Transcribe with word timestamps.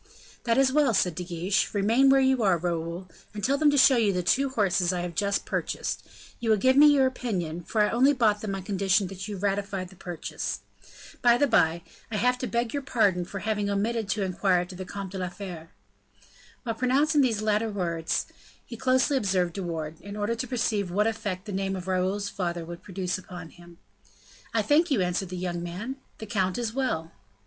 "That 0.45 0.57
is 0.57 0.73
well," 0.73 0.95
said 0.95 1.13
De 1.13 1.23
Guiche, 1.23 1.75
"remain 1.75 2.09
where 2.09 2.19
you 2.19 2.41
are, 2.41 2.57
Raoul, 2.57 3.07
and 3.35 3.43
tell 3.43 3.59
them 3.59 3.69
to 3.69 3.77
show 3.77 3.97
you 3.97 4.11
the 4.11 4.23
two 4.23 4.49
horses 4.49 4.91
I 4.91 5.01
have 5.01 5.13
just 5.13 5.45
purchased; 5.45 6.03
you 6.39 6.49
will 6.49 6.57
give 6.57 6.75
me 6.75 6.87
your 6.87 7.05
opinion, 7.05 7.61
for 7.61 7.83
I 7.83 7.91
only 7.91 8.11
bought 8.11 8.41
them 8.41 8.55
on 8.55 8.63
condition 8.63 9.05
that 9.09 9.27
you 9.27 9.37
ratified 9.37 9.89
the 9.89 9.95
purchase. 9.95 10.61
By 11.21 11.37
the 11.37 11.45
by, 11.45 11.83
I 12.09 12.15
have 12.17 12.39
to 12.39 12.47
beg 12.47 12.73
your 12.73 12.81
pardon 12.81 13.25
for 13.25 13.41
having 13.41 13.69
omitted 13.69 14.09
to 14.09 14.23
inquire 14.23 14.61
after 14.61 14.75
the 14.75 14.85
Comte 14.85 15.11
de 15.11 15.19
la 15.19 15.29
Fere." 15.29 15.69
While 16.63 16.73
pronouncing 16.73 17.21
these 17.21 17.43
latter 17.43 17.69
words, 17.69 18.25
he 18.65 18.75
closely 18.75 19.17
observed 19.17 19.53
De 19.53 19.61
Wardes, 19.61 20.01
in 20.01 20.17
order 20.17 20.33
to 20.33 20.47
perceive 20.47 20.89
what 20.89 21.05
effect 21.05 21.45
the 21.45 21.51
name 21.51 21.75
of 21.75 21.87
Raoul's 21.87 22.27
father 22.27 22.65
would 22.65 22.81
produce 22.81 23.19
upon 23.19 23.49
him. 23.49 23.77
"I 24.51 24.63
thank 24.63 24.89
you," 24.89 25.03
answered 25.03 25.29
the 25.29 25.37
young 25.37 25.61
man, 25.61 25.97
"the 26.17 26.25
count 26.25 26.57
is 26.57 26.71
very 26.71 26.87
well." 26.87 27.11